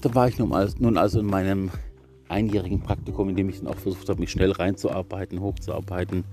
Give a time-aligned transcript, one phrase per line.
[0.00, 1.70] Da war ich nun also in meinem
[2.28, 6.24] einjährigen Praktikum, in dem ich dann auch versucht habe, mich schnell reinzuarbeiten, hochzuarbeiten,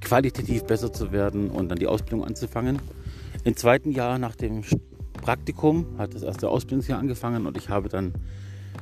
[0.00, 2.80] qualitativ besser zu werden und dann die Ausbildung anzufangen.
[3.44, 4.62] Im zweiten Jahr nach dem
[5.22, 8.12] Praktikum hat das erste Ausbildungsjahr angefangen und ich habe dann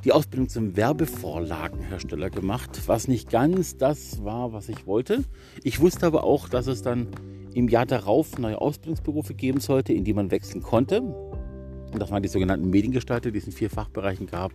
[0.04, 5.24] die Ausbildung zum Werbevorlagenhersteller gemacht, was nicht ganz das war, was ich wollte.
[5.62, 7.08] Ich wusste aber auch, dass es dann
[7.52, 11.02] im Jahr darauf neue Ausbildungsberufe geben sollte, in die man wechseln konnte.
[11.98, 14.52] Das waren die sogenannten Mediengestalter, die es in vier Fachbereichen gab.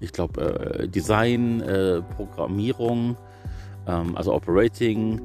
[0.00, 3.16] Ich glaube äh, Design, äh, Programmierung,
[3.86, 5.22] ähm, also Operating,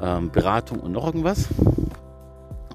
[0.00, 1.48] ähm, Beratung und noch irgendwas.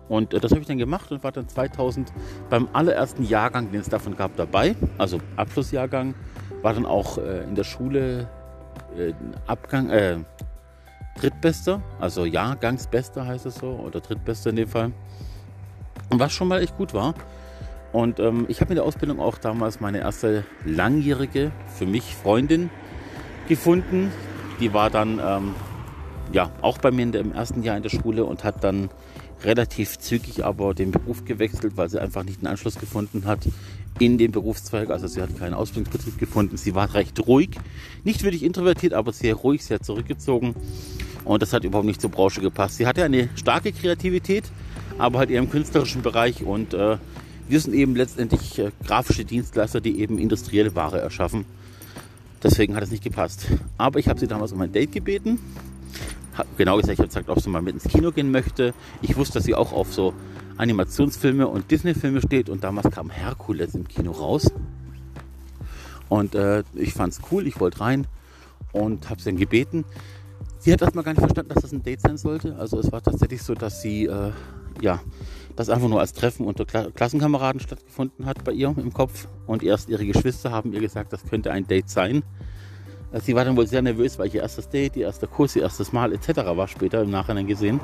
[0.09, 2.11] Und äh, das habe ich dann gemacht und war dann 2000
[2.49, 4.75] beim allerersten Jahrgang, den es davon gab, dabei.
[4.97, 6.15] Also Abschlussjahrgang.
[6.61, 8.27] War dann auch äh, in der Schule
[8.97, 9.13] äh,
[9.45, 10.17] Abgang, äh,
[11.19, 14.91] Drittbester, also Jahrgangsbester heißt es so, oder Drittbester in dem Fall.
[16.09, 17.13] Und was schon mal echt gut war.
[17.91, 22.69] Und ähm, ich habe in der Ausbildung auch damals meine erste langjährige, für mich Freundin
[23.47, 24.11] gefunden.
[24.59, 25.55] Die war dann ähm,
[26.31, 28.89] ja auch bei mir in der, im ersten Jahr in der Schule und hat dann
[29.43, 33.39] relativ zügig aber den Beruf gewechselt, weil sie einfach nicht einen Anschluss gefunden hat
[33.99, 34.89] in dem Berufszweig.
[34.89, 36.57] Also sie hat keinen Ausbildungsbetrieb gefunden.
[36.57, 37.51] Sie war recht ruhig,
[38.03, 40.55] nicht wirklich introvertiert, aber sehr ruhig, sehr zurückgezogen.
[41.23, 42.77] Und das hat überhaupt nicht zur Branche gepasst.
[42.77, 44.45] Sie hatte eine starke Kreativität,
[44.97, 46.43] aber halt eher im künstlerischen Bereich.
[46.43, 46.97] Und äh,
[47.47, 51.45] wir sind eben letztendlich äh, grafische Dienstleister, die eben industrielle Ware erschaffen.
[52.43, 53.47] Deswegen hat es nicht gepasst.
[53.77, 55.39] Aber ich habe sie damals um ein Date gebeten
[56.57, 58.73] genau gesagt, ich habe gesagt, ob sie mal mit ins Kino gehen möchte.
[59.01, 60.13] Ich wusste, dass sie auch auf so
[60.57, 64.51] Animationsfilme und Disney-Filme steht und damals kam Herkules im Kino raus.
[66.09, 68.07] Und äh, ich fand es cool, ich wollte rein
[68.71, 69.85] und habe sie dann gebeten.
[70.67, 72.57] Sie hat erstmal gar nicht verstanden, dass das ein Date sein sollte.
[72.57, 74.31] Also es war tatsächlich so, dass sie äh,
[74.81, 74.99] ja
[75.55, 79.29] das einfach nur als Treffen unter Kla Klassenkameraden stattgefunden hat bei ihr im Kopf.
[79.45, 82.21] Und erst ihre Geschwister haben ihr gesagt, das könnte ein Date sein.
[83.13, 85.93] Sie war dann wohl sehr nervös, weil ihr erstes Date, ihr erster Kuss, ihr erstes
[85.93, 86.35] Mal etc.
[86.35, 87.79] war später im Nachhinein gesehen.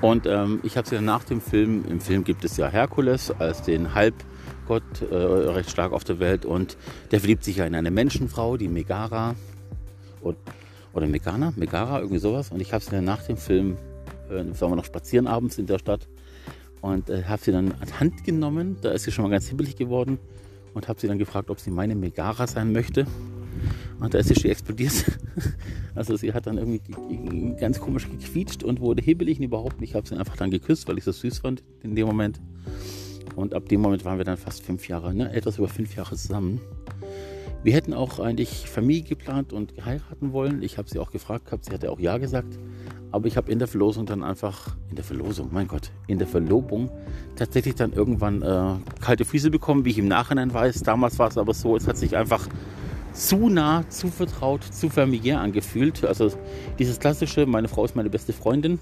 [0.00, 3.32] Und ähm, ich habe sie dann nach dem Film, im Film gibt es ja Herkules
[3.40, 6.76] als den Halbgott äh, recht stark auf der Welt und
[7.10, 9.34] der verliebt sich ja in eine Menschenfrau, die Megara
[10.20, 10.36] und,
[10.92, 12.50] oder Megana, Megara, irgendwie sowas.
[12.50, 13.76] Und ich habe sie dann nach dem Film,
[14.30, 16.08] äh, waren wir noch spazieren abends in der Stadt
[16.80, 19.76] und äh, habe sie dann an Hand genommen, da ist sie schon mal ganz hibbelig
[19.76, 20.18] geworden
[20.74, 23.06] und habe sie dann gefragt, ob sie meine Megara sein möchte.
[24.00, 24.92] Und da ist sie schon explodiert.
[25.94, 29.90] Also sie hat dann irgendwie ganz komisch gequietscht und wurde hebelig und überhaupt nicht.
[29.90, 32.40] Ich habe sie einfach dann geküsst, weil ich das süß fand in dem Moment.
[33.34, 35.32] Und ab dem Moment waren wir dann fast fünf Jahre, ne?
[35.32, 36.60] etwas über fünf Jahre zusammen.
[37.64, 40.62] Wir hätten auch eigentlich Familie geplant und heiraten wollen.
[40.62, 42.58] Ich habe sie auch gefragt gehabt, sie hatte auch Ja gesagt.
[43.10, 46.26] Aber ich habe in der Verlosung dann einfach, in der Verlosung, mein Gott, in der
[46.26, 46.90] Verlobung
[47.36, 50.82] tatsächlich dann irgendwann äh, kalte Füße bekommen, wie ich im Nachhinein weiß.
[50.82, 52.46] Damals war es aber so, es hat sich einfach
[53.12, 56.04] zu nah, zu vertraut, zu familiär angefühlt.
[56.04, 56.30] Also
[56.78, 58.78] dieses klassische, meine Frau ist meine beste Freundin.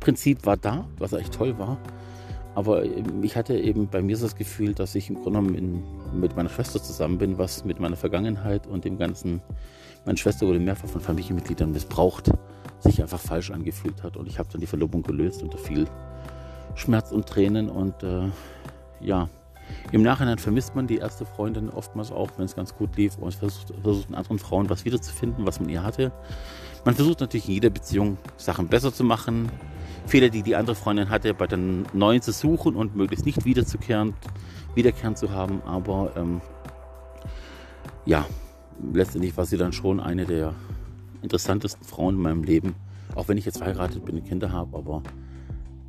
[0.00, 1.78] Prinzip war da, was echt toll war.
[2.56, 2.84] Aber
[3.20, 5.84] ich hatte eben bei mir das Gefühl, dass ich im Grunde genommen
[6.18, 9.42] mit meiner Schwester zusammen bin, was mit meiner Vergangenheit und dem Ganzen,
[10.06, 12.30] meine Schwester wurde mehrfach von Familienmitgliedern missbraucht,
[12.80, 14.16] sich einfach falsch angefühlt hat.
[14.16, 15.86] Und ich habe dann die Verlobung gelöst unter viel
[16.76, 17.68] Schmerz und Tränen.
[17.68, 18.30] Und äh,
[19.00, 19.28] ja,
[19.92, 23.34] im Nachhinein vermisst man die erste Freundin oftmals auch, wenn es ganz gut lief und
[23.34, 26.10] versucht, versucht in anderen Frauen was wiederzufinden, was man ihr hatte.
[26.86, 29.50] Man versucht natürlich in jeder Beziehung Sachen besser zu machen,
[30.06, 34.14] Fehler, die die andere Freundin hatte, bei den neuen zu suchen und möglichst nicht wiederzukehren,
[34.74, 35.62] wiederkehren zu haben.
[35.62, 36.40] Aber ähm,
[38.04, 38.26] ja,
[38.92, 40.54] letztendlich war sie dann schon eine der
[41.22, 42.74] interessantesten Frauen in meinem Leben.
[43.14, 45.02] Auch wenn ich jetzt verheiratet bin und Kinder habe, aber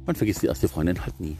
[0.06, 1.38] man vergisst die erste Freundin halt nie.